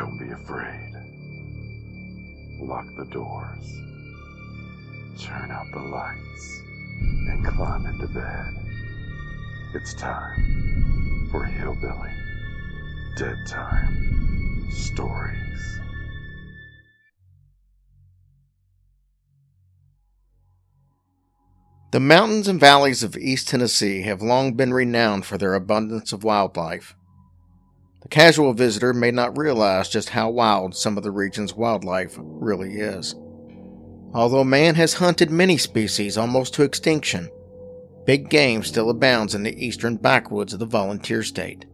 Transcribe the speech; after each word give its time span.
Don't 0.00 0.16
be 0.16 0.30
afraid. 0.30 0.94
Lock 2.58 2.86
the 2.96 3.04
doors. 3.04 3.66
Turn 5.20 5.50
out 5.50 5.66
the 5.74 5.78
lights. 5.78 6.62
And 7.28 7.44
climb 7.44 7.84
into 7.84 8.08
bed. 8.08 8.46
It's 9.74 9.92
time 9.92 11.28
for 11.30 11.44
Hillbilly 11.44 12.14
Dead 13.18 13.36
Time 13.46 14.70
Stories. 14.70 15.80
The 21.90 22.00
mountains 22.00 22.48
and 22.48 22.58
valleys 22.58 23.02
of 23.02 23.18
East 23.18 23.48
Tennessee 23.48 24.00
have 24.00 24.22
long 24.22 24.54
been 24.54 24.72
renowned 24.72 25.26
for 25.26 25.36
their 25.36 25.52
abundance 25.52 26.14
of 26.14 26.24
wildlife. 26.24 26.96
The 28.02 28.08
casual 28.08 28.54
visitor 28.54 28.92
may 28.92 29.10
not 29.10 29.36
realize 29.36 29.88
just 29.88 30.10
how 30.10 30.30
wild 30.30 30.74
some 30.74 30.96
of 30.96 31.02
the 31.02 31.10
region's 31.10 31.54
wildlife 31.54 32.16
really 32.18 32.76
is. 32.76 33.14
Although 34.12 34.44
man 34.44 34.74
has 34.74 34.94
hunted 34.94 35.30
many 35.30 35.56
species 35.56 36.16
almost 36.16 36.54
to 36.54 36.62
extinction, 36.62 37.30
big 38.06 38.28
game 38.30 38.62
still 38.62 38.90
abounds 38.90 39.34
in 39.34 39.42
the 39.42 39.64
eastern 39.64 39.96
backwoods 39.96 40.52
of 40.52 40.58
the 40.58 40.66
volunteer 40.66 41.22
state. 41.22 41.66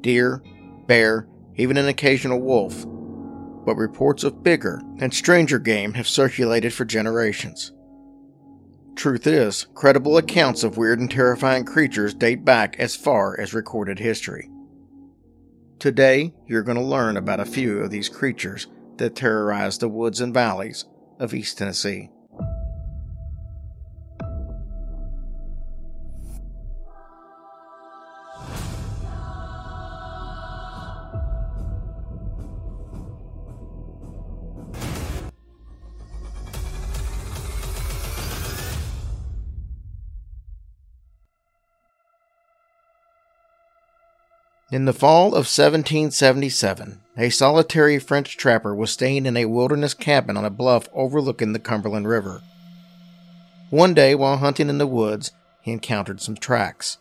Deer, 0.00 0.42
bear, 0.86 1.28
even 1.56 1.76
an 1.76 1.88
occasional 1.88 2.40
wolf. 2.40 2.84
But 3.64 3.76
reports 3.76 4.24
of 4.24 4.42
bigger 4.42 4.80
and 4.98 5.12
stranger 5.12 5.58
game 5.58 5.92
have 5.94 6.08
circulated 6.08 6.72
for 6.72 6.84
generations. 6.84 7.72
Truth 8.96 9.26
is, 9.26 9.66
credible 9.74 10.16
accounts 10.16 10.64
of 10.64 10.78
weird 10.78 11.00
and 11.00 11.10
terrifying 11.10 11.64
creatures 11.64 12.14
date 12.14 12.44
back 12.44 12.76
as 12.78 12.96
far 12.96 13.38
as 13.38 13.52
recorded 13.52 13.98
history. 13.98 14.50
Today, 15.78 16.32
you're 16.46 16.62
going 16.62 16.78
to 16.78 16.82
learn 16.82 17.18
about 17.18 17.38
a 17.38 17.44
few 17.44 17.80
of 17.80 17.90
these 17.90 18.08
creatures 18.08 18.66
that 18.96 19.14
terrorize 19.14 19.76
the 19.76 19.88
woods 19.88 20.22
and 20.22 20.32
valleys 20.32 20.86
of 21.18 21.34
East 21.34 21.58
Tennessee. 21.58 22.08
In 44.76 44.84
the 44.84 44.92
fall 44.92 45.28
of 45.28 45.48
1777, 45.48 47.00
a 47.16 47.30
solitary 47.30 47.98
French 47.98 48.36
trapper 48.36 48.74
was 48.74 48.90
staying 48.90 49.24
in 49.24 49.34
a 49.34 49.46
wilderness 49.46 49.94
cabin 49.94 50.36
on 50.36 50.44
a 50.44 50.50
bluff 50.50 50.86
overlooking 50.92 51.54
the 51.54 51.58
Cumberland 51.58 52.06
River. 52.06 52.42
One 53.70 53.94
day, 53.94 54.14
while 54.14 54.36
hunting 54.36 54.68
in 54.68 54.76
the 54.76 54.86
woods, 54.86 55.32
he 55.62 55.72
encountered 55.72 56.20
some 56.20 56.36
tracks. 56.36 56.98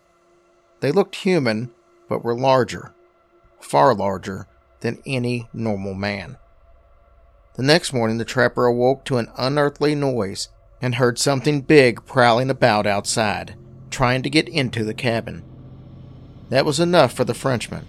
They 0.79 0.93
looked 0.93 1.15
human, 1.15 1.69
but 2.07 2.23
were 2.23 2.33
larger, 2.33 2.93
far 3.59 3.93
larger 3.93 4.47
than 4.79 5.03
any 5.05 5.49
normal 5.51 5.95
man. 5.95 6.37
The 7.55 7.63
next 7.63 7.91
morning, 7.91 8.19
the 8.19 8.23
trapper 8.23 8.67
awoke 8.67 9.03
to 9.03 9.17
an 9.17 9.27
unearthly 9.37 9.95
noise 9.95 10.47
and 10.81 10.95
heard 10.95 11.19
something 11.19 11.59
big 11.59 12.05
prowling 12.05 12.49
about 12.49 12.87
outside, 12.87 13.57
trying 13.89 14.23
to 14.23 14.29
get 14.29 14.47
into 14.47 14.85
the 14.85 14.93
cabin. 14.93 15.43
That 16.49 16.65
was 16.65 16.79
enough 16.79 17.13
for 17.13 17.23
the 17.23 17.33
Frenchman. 17.33 17.85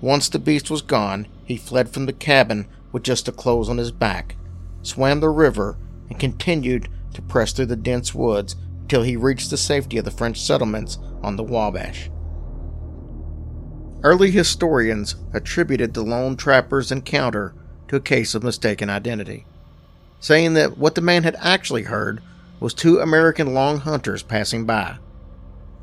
Once 0.00 0.28
the 0.28 0.38
beast 0.38 0.70
was 0.70 0.82
gone, 0.82 1.26
he 1.44 1.56
fled 1.56 1.88
from 1.88 2.06
the 2.06 2.12
cabin 2.12 2.66
with 2.90 3.02
just 3.02 3.26
the 3.26 3.32
clothes 3.32 3.68
on 3.68 3.78
his 3.78 3.92
back, 3.92 4.36
swam 4.82 5.20
the 5.20 5.30
river, 5.30 5.78
and 6.10 6.18
continued 6.18 6.88
to 7.14 7.22
press 7.22 7.52
through 7.52 7.66
the 7.66 7.76
dense 7.76 8.14
woods 8.14 8.56
till 8.88 9.02
he 9.02 9.16
reached 9.16 9.50
the 9.50 9.56
safety 9.56 9.96
of 9.98 10.04
the 10.04 10.10
French 10.10 10.40
settlements 10.40 10.98
on 11.22 11.36
the 11.36 11.42
Wabash. 11.42 12.10
Early 14.02 14.30
historians 14.30 15.14
attributed 15.32 15.94
the 15.94 16.02
lone 16.02 16.36
trapper's 16.36 16.90
encounter 16.90 17.54
to 17.88 17.96
a 17.96 18.00
case 18.00 18.34
of 18.34 18.42
mistaken 18.42 18.90
identity, 18.90 19.46
saying 20.20 20.54
that 20.54 20.76
what 20.76 20.94
the 20.94 21.00
man 21.00 21.22
had 21.22 21.36
actually 21.38 21.84
heard 21.84 22.20
was 22.58 22.74
two 22.74 22.98
American 22.98 23.54
long 23.54 23.78
hunters 23.78 24.22
passing 24.22 24.64
by. 24.66 24.98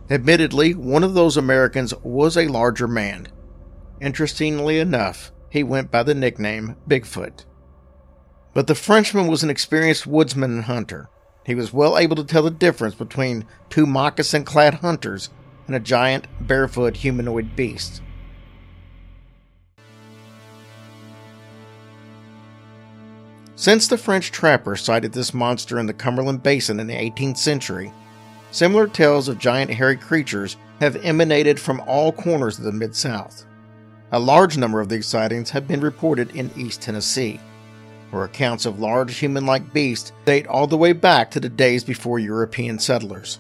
Admittedly, 0.10 0.74
one 0.74 1.04
of 1.04 1.14
those 1.14 1.38
Americans 1.38 1.94
was 2.04 2.36
a 2.36 2.48
larger 2.48 2.88
man. 2.88 3.28
Interestingly 4.02 4.80
enough, 4.80 5.32
he 5.50 5.62
went 5.62 5.92
by 5.92 6.02
the 6.02 6.16
nickname 6.16 6.76
Bigfoot. 6.88 7.46
But 8.54 8.66
the 8.66 8.76
Frenchman 8.76 9.28
was 9.28 9.44
an 9.44 9.52
experienced 9.52 10.08
woodsman 10.08 10.52
and 10.52 10.64
hunter. 10.64 11.10
He 11.46 11.54
was 11.54 11.74
well 11.74 11.98
able 11.98 12.16
to 12.16 12.24
tell 12.24 12.44
the 12.44 12.52
difference 12.52 12.96
between 12.96 13.46
two 13.70 13.86
moccasin 13.86 14.46
clad 14.46 14.76
hunters 14.76 15.30
and 15.68 15.76
a 15.76 15.80
giant, 15.80 16.28
barefoot 16.42 16.98
humanoid 16.98 17.56
beast. 17.56 18.02
Since 23.56 23.88
the 23.88 23.98
French 23.98 24.32
trapper 24.32 24.76
sighted 24.76 25.14
this 25.14 25.34
monster 25.34 25.78
in 25.78 25.86
the 25.86 25.94
Cumberland 25.94 26.42
Basin 26.42 26.80
in 26.80 26.88
the 26.88 26.96
18th 26.96 27.38
century, 27.38 27.92
Similar 28.52 28.88
tales 28.88 29.28
of 29.28 29.38
giant 29.38 29.72
hairy 29.72 29.98
creatures 29.98 30.58
have 30.80 30.96
emanated 31.06 31.60
from 31.60 31.82
all 31.82 32.12
corners 32.12 32.58
of 32.58 32.66
the 32.66 32.72
Mid 32.72 32.96
South. 32.96 33.46
A 34.12 34.20
large 34.20 34.58
number 34.58 34.82
of 34.82 34.90
these 34.90 35.06
sightings 35.06 35.52
have 35.52 35.68
been 35.68 35.82
reported 35.82 36.36
in 36.36 36.50
East 36.58 36.82
Tennessee, 36.82 37.40
where 38.10 38.24
accounts 38.24 38.66
of 38.66 38.80
large 38.80 39.18
human 39.18 39.46
like 39.46 39.72
beasts 39.72 40.12
date 40.26 40.48
all 40.48 40.66
the 40.66 40.78
way 40.78 40.94
back 40.94 41.30
to 41.32 41.40
the 41.40 41.50
days 41.50 41.84
before 41.84 42.18
European 42.18 42.80
settlers. 42.80 43.40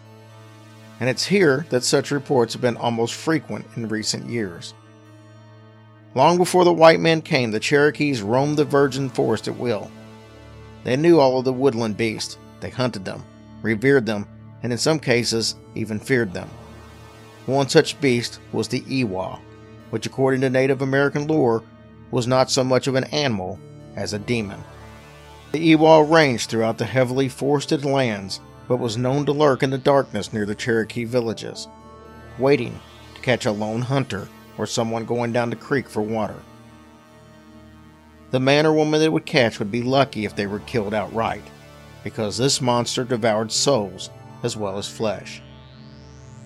And 0.99 1.09
it's 1.09 1.25
here 1.25 1.65
that 1.69 1.83
such 1.83 2.11
reports 2.11 2.53
have 2.53 2.61
been 2.61 2.77
almost 2.77 3.15
frequent 3.15 3.65
in 3.75 3.87
recent 3.87 4.29
years. 4.29 4.75
Long 6.13 6.37
before 6.37 6.65
the 6.65 6.73
white 6.73 6.99
men 6.99 7.21
came, 7.21 7.49
the 7.49 7.59
Cherokees 7.59 8.21
roamed 8.21 8.57
the 8.57 8.65
virgin 8.65 9.09
forest 9.09 9.47
at 9.47 9.57
will. 9.57 9.89
They 10.83 10.97
knew 10.97 11.19
all 11.19 11.39
of 11.39 11.45
the 11.45 11.53
woodland 11.53 11.97
beasts, 11.97 12.37
they 12.59 12.69
hunted 12.69 13.05
them, 13.05 13.23
revered 13.61 14.05
them, 14.05 14.27
and 14.63 14.71
in 14.71 14.77
some 14.77 14.99
cases 14.99 15.55
even 15.75 15.99
feared 15.99 16.33
them. 16.33 16.49
One 17.45 17.69
such 17.69 17.99
beast 17.99 18.39
was 18.51 18.67
the 18.67 18.83
Ewa, 18.87 19.39
which, 19.89 20.05
according 20.05 20.41
to 20.41 20.49
Native 20.49 20.81
American 20.81 21.27
lore, 21.27 21.63
was 22.11 22.27
not 22.27 22.51
so 22.51 22.63
much 22.63 22.87
of 22.87 22.95
an 22.95 23.05
animal 23.05 23.59
as 23.95 24.13
a 24.13 24.19
demon. 24.19 24.63
The 25.51 25.59
Ewa 25.59 26.03
ranged 26.03 26.49
throughout 26.49 26.77
the 26.77 26.85
heavily 26.85 27.27
forested 27.27 27.85
lands, 27.85 28.39
but 28.67 28.77
was 28.77 28.97
known 28.97 29.25
to 29.25 29.31
lurk 29.31 29.63
in 29.63 29.71
the 29.71 29.77
darkness 29.79 30.31
near 30.31 30.45
the 30.45 30.53
Cherokee 30.53 31.05
villages, 31.05 31.67
waiting 32.37 32.79
to 33.15 33.21
catch 33.21 33.45
a 33.45 33.51
lone 33.51 33.81
hunter 33.81 34.27
or 34.57 34.67
someone 34.67 35.05
going 35.05 35.31
down 35.31 35.49
the 35.49 35.55
creek 35.55 35.89
for 35.89 36.01
water. 36.01 36.35
The 38.31 38.39
man 38.39 38.67
or 38.67 38.73
woman 38.73 38.99
that 38.99 39.11
would 39.11 39.25
catch 39.25 39.57
would 39.57 39.71
be 39.71 39.81
lucky 39.81 40.25
if 40.25 40.35
they 40.35 40.45
were 40.45 40.59
killed 40.59 40.93
outright, 40.93 41.41
because 42.03 42.37
this 42.37 42.61
monster 42.61 43.03
devoured 43.03 43.51
souls 43.51 44.11
as 44.43 44.57
well 44.57 44.77
as 44.77 44.87
flesh. 44.87 45.41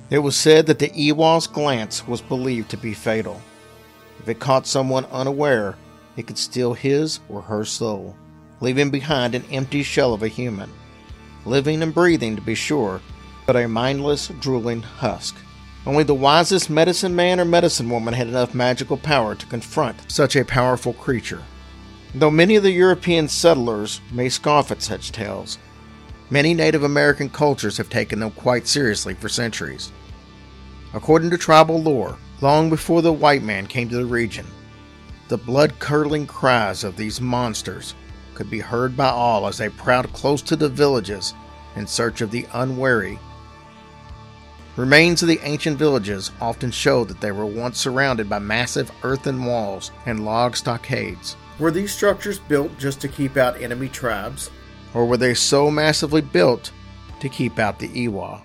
It 0.10 0.20
was 0.20 0.36
said 0.36 0.68
that 0.68 0.80
the 0.80 0.92
Ewa's 0.94 1.48
glance 1.48 2.08
was 2.08 2.22
believed 2.22 2.70
to 2.72 2.78
be 2.78 2.94
fatal. 2.94 3.42
If 4.20 4.30
it 4.30 4.40
caught 4.40 4.68
someone 4.68 5.06
unaware, 5.06 5.76
it 6.16 6.28
could 6.28 6.38
steal 6.38 6.74
his 6.74 7.20
or 7.30 7.42
her 7.42 7.66
soul, 7.66 8.16
leaving 8.62 8.90
behind 8.90 9.34
an 9.34 9.44
empty 9.52 9.84
shell 9.84 10.14
of 10.14 10.24
a 10.24 10.28
human, 10.28 10.70
living 11.46 11.82
and 11.82 11.94
breathing 11.94 12.36
to 12.36 12.42
be 12.42 12.56
sure, 12.56 13.02
but 13.46 13.56
a 13.56 13.68
mindless, 13.68 14.28
drooling 14.40 14.82
husk. 14.82 15.36
Only 15.86 16.04
the 16.04 16.14
wisest 16.14 16.70
medicine 16.70 17.16
man 17.16 17.40
or 17.40 17.46
medicine 17.46 17.90
woman 17.90 18.14
had 18.14 18.28
enough 18.28 18.54
magical 18.54 18.98
power 18.98 19.36
to 19.36 19.46
confront 19.48 20.10
such 20.10 20.36
a 20.36 20.46
powerful 20.46 20.94
creature. 20.94 21.42
Though 22.16 22.32
many 22.32 22.56
of 22.56 22.64
the 22.64 22.72
European 22.72 23.28
settlers 23.28 24.00
may 24.12 24.30
scoff 24.30 24.72
at 24.72 24.82
such 24.82 25.12
tales, 25.12 25.58
Many 26.34 26.56
Native 26.56 26.82
American 26.82 27.30
cultures 27.30 27.78
have 27.78 27.92
taken 27.92 28.20
them 28.20 28.32
quite 28.32 28.66
seriously 28.66 29.14
for 29.14 29.30
centuries. 29.30 29.92
According 30.96 31.30
to 31.30 31.38
tribal 31.38 31.80
lore, 31.80 32.18
long 32.42 32.72
before 32.72 33.04
the 33.04 33.14
white 33.14 33.44
man 33.44 33.68
came 33.68 33.88
to 33.90 33.98
the 33.98 34.06
region, 34.08 34.48
the 35.28 35.38
blood 35.38 35.78
curdling 35.78 36.26
cries 36.26 36.84
of 36.84 36.98
these 36.98 37.22
monsters 37.22 37.94
could 38.34 38.50
be 38.50 38.60
heard 38.60 38.98
by 38.98 39.10
all 39.10 39.46
as 39.46 39.60
they 39.60 39.70
prowled 39.70 40.12
close 40.12 40.42
to 40.42 40.56
the 40.56 40.70
villages 40.70 41.36
in 41.76 41.86
search 41.86 42.22
of 42.22 42.32
the 42.32 42.48
unwary. 42.56 43.20
Remains 44.76 45.22
of 45.22 45.28
the 45.28 45.40
ancient 45.44 45.78
villages 45.78 46.32
often 46.42 46.72
show 46.72 47.04
that 47.04 47.22
they 47.22 47.32
were 47.32 47.46
once 47.46 47.78
surrounded 47.78 48.28
by 48.28 48.40
massive 48.40 48.92
earthen 49.04 49.46
walls 49.46 49.92
and 50.08 50.26
log 50.26 50.58
stockades. 50.58 51.36
Were 51.60 51.70
these 51.70 51.94
structures 51.94 52.40
built 52.40 52.76
just 52.80 53.00
to 53.02 53.08
keep 53.08 53.38
out 53.38 53.62
enemy 53.62 53.88
tribes? 53.88 54.50
Or 54.94 55.06
were 55.06 55.18
they 55.18 55.34
so 55.34 55.72
massively 55.72 56.22
built 56.22 56.72
to 57.20 57.30
keep 57.30 57.60
out 57.60 57.80
the 57.80 57.88
Ewa? 57.88 58.44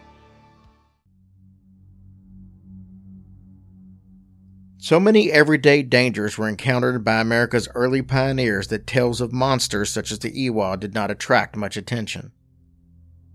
So 4.81 4.99
many 4.99 5.31
everyday 5.31 5.83
dangers 5.83 6.39
were 6.39 6.49
encountered 6.49 7.05
by 7.05 7.21
America's 7.21 7.69
early 7.75 8.01
pioneers 8.01 8.69
that 8.69 8.87
tales 8.87 9.21
of 9.21 9.33
monsters 9.33 9.91
such 9.91 10.11
as 10.11 10.21
the 10.21 10.35
Ewa 10.35 10.79
did 10.79 10.95
not 10.95 11.11
attract 11.11 11.57
much 11.57 11.77
attention. 11.77 12.33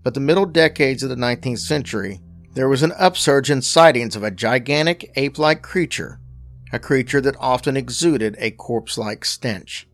But 0.02 0.14
the 0.14 0.20
middle 0.20 0.46
decades 0.46 1.02
of 1.02 1.10
the 1.10 1.14
19th 1.14 1.60
century, 1.60 2.20
there 2.54 2.68
was 2.68 2.82
an 2.82 2.92
upsurge 2.98 3.50
in 3.50 3.62
sightings 3.62 4.16
of 4.16 4.22
a 4.22 4.30
gigantic 4.30 5.12
ape 5.16 5.38
like 5.38 5.62
creature, 5.62 6.18
a 6.72 6.78
creature 6.78 7.20
that 7.20 7.36
often 7.38 7.76
exuded 7.76 8.34
a 8.38 8.50
corpse 8.50 8.98
like 8.98 9.24
stench. 9.24 9.86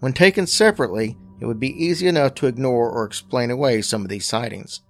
When 0.00 0.12
taken 0.12 0.46
separately, 0.46 1.18
it 1.44 1.46
would 1.46 1.60
be 1.60 1.84
easy 1.84 2.08
enough 2.08 2.32
to 2.32 2.46
ignore 2.46 2.88
or 2.88 3.04
explain 3.04 3.50
away 3.50 3.82
some 3.82 4.00
of 4.00 4.08
these 4.08 4.24
sightings. 4.24 4.80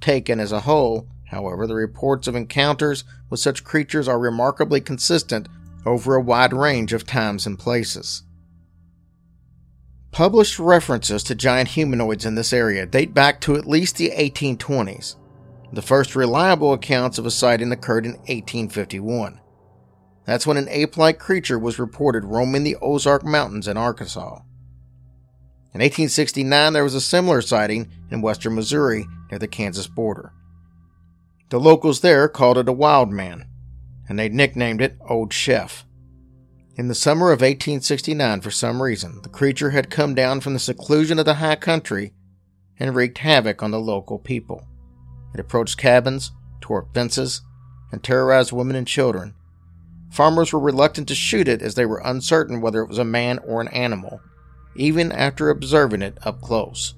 Taken 0.00 0.38
as 0.38 0.52
a 0.52 0.60
whole, 0.60 1.08
however, 1.26 1.66
the 1.66 1.74
reports 1.74 2.28
of 2.28 2.36
encounters 2.36 3.02
with 3.28 3.40
such 3.40 3.64
creatures 3.64 4.06
are 4.06 4.20
remarkably 4.20 4.80
consistent 4.80 5.48
over 5.84 6.14
a 6.14 6.20
wide 6.20 6.52
range 6.52 6.92
of 6.92 7.04
times 7.04 7.48
and 7.48 7.58
places. 7.58 8.22
Published 10.12 10.60
references 10.60 11.24
to 11.24 11.34
giant 11.34 11.70
humanoids 11.70 12.24
in 12.24 12.36
this 12.36 12.52
area 12.52 12.86
date 12.86 13.12
back 13.12 13.40
to 13.40 13.56
at 13.56 13.66
least 13.66 13.96
the 13.96 14.12
1820s. 14.12 15.16
The 15.72 15.82
first 15.82 16.14
reliable 16.14 16.72
accounts 16.72 17.18
of 17.18 17.26
a 17.26 17.30
sighting 17.32 17.72
occurred 17.72 18.06
in 18.06 18.12
1851. 18.12 19.40
That's 20.26 20.46
when 20.46 20.56
an 20.56 20.68
ape 20.68 20.96
like 20.96 21.18
creature 21.18 21.58
was 21.58 21.80
reported 21.80 22.24
roaming 22.24 22.62
the 22.62 22.76
Ozark 22.80 23.24
Mountains 23.24 23.66
in 23.66 23.76
Arkansas. 23.76 24.42
In 25.72 25.80
1869, 25.80 26.72
there 26.72 26.82
was 26.82 26.94
a 26.94 27.00
similar 27.00 27.40
sighting 27.40 27.88
in 28.10 28.22
western 28.22 28.56
Missouri 28.56 29.06
near 29.30 29.38
the 29.38 29.46
Kansas 29.46 29.86
border. 29.86 30.32
The 31.50 31.60
locals 31.60 32.00
there 32.00 32.28
called 32.28 32.58
it 32.58 32.68
a 32.68 32.72
wild 32.72 33.10
man, 33.10 33.46
and 34.08 34.18
they 34.18 34.28
nicknamed 34.28 34.80
it 34.80 34.96
Old 35.08 35.32
Chef. 35.32 35.84
In 36.74 36.88
the 36.88 36.94
summer 36.94 37.26
of 37.26 37.40
1869, 37.40 38.40
for 38.40 38.50
some 38.50 38.82
reason, 38.82 39.20
the 39.22 39.28
creature 39.28 39.70
had 39.70 39.90
come 39.90 40.14
down 40.14 40.40
from 40.40 40.54
the 40.54 40.58
seclusion 40.58 41.20
of 41.20 41.24
the 41.24 41.34
high 41.34 41.56
country 41.56 42.14
and 42.78 42.96
wreaked 42.96 43.18
havoc 43.18 43.62
on 43.62 43.70
the 43.70 43.78
local 43.78 44.18
people. 44.18 44.66
It 45.34 45.40
approached 45.40 45.78
cabins, 45.78 46.32
tore 46.60 46.82
up 46.82 46.94
fences, 46.94 47.42
and 47.92 48.02
terrorized 48.02 48.50
women 48.50 48.74
and 48.74 48.88
children. 48.88 49.34
Farmers 50.10 50.52
were 50.52 50.58
reluctant 50.58 51.06
to 51.08 51.14
shoot 51.14 51.46
it 51.46 51.62
as 51.62 51.76
they 51.76 51.86
were 51.86 52.02
uncertain 52.04 52.60
whether 52.60 52.82
it 52.82 52.88
was 52.88 52.98
a 52.98 53.04
man 53.04 53.38
or 53.46 53.60
an 53.60 53.68
animal, 53.68 54.20
even 54.74 55.12
after 55.12 55.50
observing 55.50 56.02
it 56.02 56.18
up 56.22 56.40
close. 56.40 56.94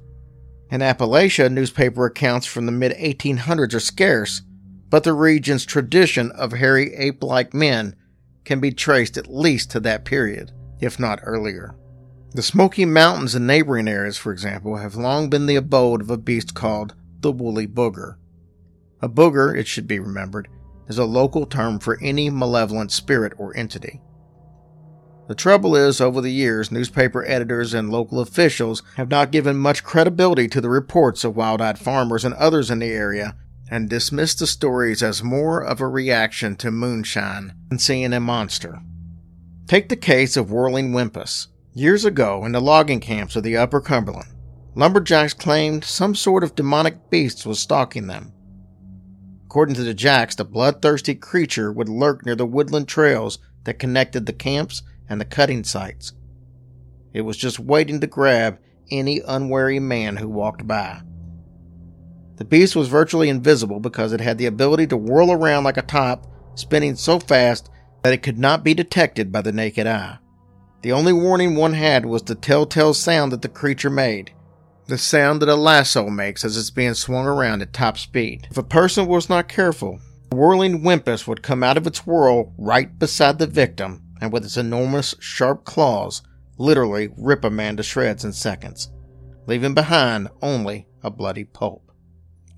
In 0.70 0.80
Appalachia, 0.80 1.52
newspaper 1.52 2.06
accounts 2.06 2.46
from 2.46 2.66
the 2.66 2.72
mid 2.72 2.92
1800s 2.92 3.74
are 3.74 3.80
scarce, 3.80 4.42
but 4.88 5.04
the 5.04 5.12
region's 5.12 5.64
tradition 5.64 6.30
of 6.32 6.52
hairy 6.52 6.94
ape 6.94 7.22
like 7.22 7.52
men 7.52 7.96
can 8.44 8.60
be 8.60 8.72
traced 8.72 9.16
at 9.16 9.32
least 9.32 9.70
to 9.70 9.80
that 9.80 10.04
period, 10.04 10.52
if 10.80 10.98
not 10.98 11.20
earlier. 11.22 11.74
The 12.34 12.42
Smoky 12.42 12.86
Mountains 12.86 13.34
and 13.34 13.46
neighboring 13.46 13.88
areas, 13.88 14.16
for 14.16 14.32
example, 14.32 14.76
have 14.76 14.94
long 14.94 15.28
been 15.28 15.46
the 15.46 15.56
abode 15.56 16.00
of 16.00 16.10
a 16.10 16.16
beast 16.16 16.54
called 16.54 16.94
the 17.20 17.30
woolly 17.30 17.66
booger. 17.66 18.16
A 19.02 19.08
booger, 19.08 19.54
it 19.54 19.66
should 19.66 19.86
be 19.86 19.98
remembered, 19.98 20.48
is 20.88 20.96
a 20.96 21.04
local 21.04 21.44
term 21.44 21.78
for 21.78 21.98
any 22.00 22.30
malevolent 22.30 22.90
spirit 22.92 23.34
or 23.36 23.56
entity. 23.56 24.00
The 25.28 25.34
trouble 25.36 25.76
is, 25.76 26.00
over 26.00 26.20
the 26.20 26.32
years, 26.32 26.72
newspaper 26.72 27.24
editors 27.26 27.74
and 27.74 27.90
local 27.90 28.20
officials 28.20 28.82
have 28.96 29.08
not 29.08 29.30
given 29.30 29.56
much 29.56 29.84
credibility 29.84 30.48
to 30.48 30.60
the 30.60 30.68
reports 30.68 31.22
of 31.22 31.36
wild 31.36 31.60
eyed 31.60 31.78
farmers 31.78 32.24
and 32.24 32.34
others 32.34 32.70
in 32.70 32.80
the 32.80 32.90
area 32.90 33.36
and 33.70 33.88
dismissed 33.88 34.40
the 34.40 34.46
stories 34.46 35.02
as 35.02 35.22
more 35.22 35.64
of 35.64 35.80
a 35.80 35.88
reaction 35.88 36.56
to 36.56 36.70
moonshine 36.70 37.54
than 37.68 37.78
seeing 37.78 38.12
a 38.12 38.20
monster. 38.20 38.80
Take 39.66 39.88
the 39.88 39.96
case 39.96 40.36
of 40.36 40.50
Whirling 40.50 40.92
Wimpus. 40.92 41.46
Years 41.72 42.04
ago, 42.04 42.44
in 42.44 42.52
the 42.52 42.60
logging 42.60 43.00
camps 43.00 43.36
of 43.36 43.44
the 43.44 43.56
Upper 43.56 43.80
Cumberland, 43.80 44.28
lumberjacks 44.74 45.32
claimed 45.32 45.84
some 45.84 46.14
sort 46.14 46.44
of 46.44 46.54
demonic 46.54 47.08
beast 47.08 47.46
was 47.46 47.60
stalking 47.60 48.08
them. 48.08 48.32
According 49.46 49.76
to 49.76 49.84
the 49.84 49.94
Jacks, 49.94 50.34
the 50.34 50.44
bloodthirsty 50.44 51.14
creature 51.14 51.72
would 51.72 51.88
lurk 51.88 52.26
near 52.26 52.34
the 52.34 52.44
woodland 52.44 52.88
trails 52.88 53.38
that 53.64 53.78
connected 53.78 54.26
the 54.26 54.32
camps 54.32 54.82
and 55.08 55.20
the 55.20 55.24
cutting 55.24 55.64
sites. 55.64 56.12
It 57.12 57.22
was 57.22 57.36
just 57.36 57.58
waiting 57.58 58.00
to 58.00 58.06
grab 58.06 58.58
any 58.90 59.20
unwary 59.26 59.78
man 59.78 60.16
who 60.16 60.28
walked 60.28 60.66
by. 60.66 61.02
The 62.36 62.44
beast 62.44 62.74
was 62.74 62.88
virtually 62.88 63.28
invisible 63.28 63.80
because 63.80 64.12
it 64.12 64.20
had 64.20 64.38
the 64.38 64.46
ability 64.46 64.86
to 64.88 64.96
whirl 64.96 65.30
around 65.30 65.64
like 65.64 65.76
a 65.76 65.82
top, 65.82 66.26
spinning 66.54 66.96
so 66.96 67.18
fast 67.18 67.70
that 68.02 68.12
it 68.12 68.22
could 68.22 68.38
not 68.38 68.64
be 68.64 68.74
detected 68.74 69.30
by 69.30 69.42
the 69.42 69.52
naked 69.52 69.86
eye. 69.86 70.18
The 70.82 70.92
only 70.92 71.12
warning 71.12 71.54
one 71.54 71.74
had 71.74 72.04
was 72.04 72.22
the 72.22 72.34
telltale 72.34 72.94
sound 72.94 73.30
that 73.32 73.42
the 73.42 73.48
creature 73.48 73.90
made. 73.90 74.32
The 74.86 74.98
sound 74.98 75.40
that 75.40 75.48
a 75.48 75.54
lasso 75.54 76.08
makes 76.08 76.44
as 76.44 76.56
it's 76.56 76.70
being 76.70 76.94
swung 76.94 77.26
around 77.26 77.62
at 77.62 77.72
top 77.72 77.96
speed. 77.96 78.48
If 78.50 78.58
a 78.58 78.64
person 78.64 79.06
was 79.06 79.28
not 79.28 79.48
careful, 79.48 80.00
the 80.30 80.36
whirling 80.36 80.82
wimpus 80.82 81.28
would 81.28 81.42
come 81.42 81.62
out 81.62 81.76
of 81.76 81.86
its 81.86 82.04
whirl 82.04 82.52
right 82.58 82.98
beside 82.98 83.38
the 83.38 83.46
victim 83.46 84.02
and 84.22 84.32
with 84.32 84.44
its 84.44 84.56
enormous, 84.56 85.16
sharp 85.18 85.64
claws, 85.64 86.22
literally 86.56 87.08
rip 87.16 87.42
a 87.44 87.50
man 87.50 87.76
to 87.76 87.82
shreds 87.82 88.24
in 88.24 88.32
seconds, 88.32 88.88
leaving 89.48 89.74
behind 89.74 90.28
only 90.40 90.86
a 91.02 91.10
bloody 91.10 91.42
pulp. 91.42 91.90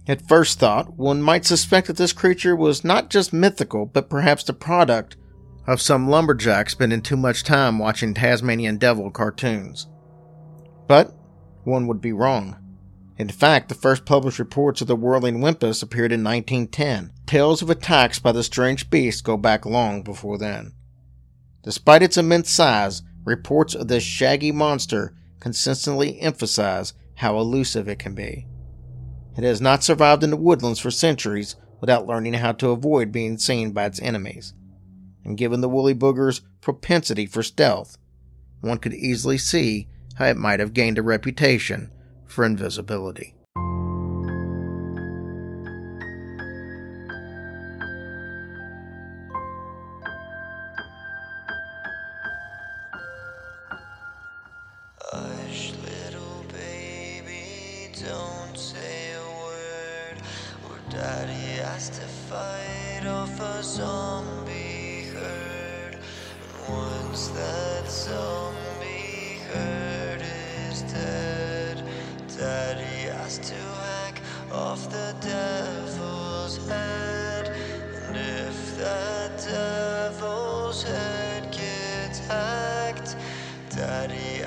At 0.06 0.28
first 0.28 0.60
thought, 0.60 0.98
one 0.98 1.22
might 1.22 1.46
suspect 1.46 1.86
that 1.86 1.96
this 1.96 2.12
creature 2.12 2.54
was 2.54 2.84
not 2.84 3.08
just 3.08 3.32
mythical, 3.32 3.86
but 3.86 4.10
perhaps 4.10 4.44
the 4.44 4.52
product 4.52 5.16
of 5.66 5.80
some 5.80 6.06
lumberjack 6.06 6.68
spending 6.68 7.00
too 7.00 7.16
much 7.16 7.44
time 7.44 7.78
watching 7.78 8.12
Tasmanian 8.12 8.76
Devil 8.76 9.10
cartoons. 9.10 9.86
But 10.86 11.14
one 11.62 11.86
would 11.86 12.02
be 12.02 12.12
wrong. 12.12 12.58
In 13.16 13.30
fact, 13.30 13.70
the 13.70 13.74
first 13.74 14.04
published 14.04 14.38
reports 14.38 14.82
of 14.82 14.86
the 14.86 14.96
whirling 14.96 15.40
wimpus 15.40 15.82
appeared 15.82 16.12
in 16.12 16.22
1910. 16.22 17.12
Tales 17.24 17.62
of 17.62 17.70
attacks 17.70 18.18
by 18.18 18.32
the 18.32 18.42
strange 18.42 18.90
beast 18.90 19.24
go 19.24 19.38
back 19.38 19.64
long 19.64 20.02
before 20.02 20.36
then. 20.36 20.74
Despite 21.64 22.02
its 22.02 22.18
immense 22.18 22.50
size, 22.50 23.02
reports 23.24 23.74
of 23.74 23.88
this 23.88 24.02
shaggy 24.02 24.52
monster 24.52 25.14
consistently 25.40 26.20
emphasize 26.20 26.92
how 27.16 27.38
elusive 27.38 27.88
it 27.88 27.98
can 27.98 28.14
be. 28.14 28.46
It 29.36 29.44
has 29.44 29.60
not 29.60 29.82
survived 29.82 30.22
in 30.22 30.30
the 30.30 30.36
woodlands 30.36 30.78
for 30.78 30.90
centuries 30.90 31.56
without 31.80 32.06
learning 32.06 32.34
how 32.34 32.52
to 32.52 32.70
avoid 32.70 33.12
being 33.12 33.38
seen 33.38 33.72
by 33.72 33.86
its 33.86 34.00
enemies. 34.00 34.52
And 35.24 35.38
given 35.38 35.62
the 35.62 35.68
woolly 35.68 35.94
booger's 35.94 36.42
propensity 36.60 37.26
for 37.26 37.42
stealth, 37.42 37.96
one 38.60 38.78
could 38.78 38.94
easily 38.94 39.38
see 39.38 39.88
how 40.16 40.26
it 40.26 40.36
might 40.36 40.60
have 40.60 40.74
gained 40.74 40.98
a 40.98 41.02
reputation 41.02 41.90
for 42.26 42.44
invisibility. 42.44 43.34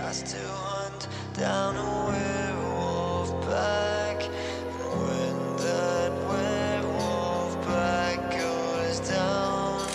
tries 0.08 0.24
to 0.24 0.40
hunt 0.40 1.08
down 1.34 1.76
a 1.76 1.90
werewolf 2.08 3.30
pack. 3.46 4.24
When 4.24 5.36
that 5.58 6.14
werewolf 6.30 7.62
pack 7.66 8.32
goes 8.32 9.02
down, 9.02 9.86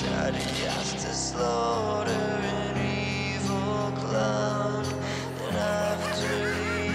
Daddy 0.00 0.38
has 0.64 0.92
to 1.04 1.12
slaughter 1.12 2.10
an 2.10 2.76
evil 2.78 3.92
clown. 4.00 4.86
And 5.48 5.56
after 5.56 6.54
the 6.54 6.86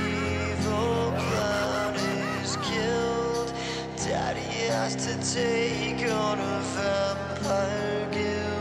evil 0.50 1.14
clown 1.22 1.94
is 2.42 2.58
killed, 2.64 3.54
Daddy 3.98 4.50
has 4.74 4.96
to 5.06 5.14
take 5.36 6.12
on 6.12 6.40
a 6.40 6.60
vampire 6.74 8.10
guild. 8.12 8.55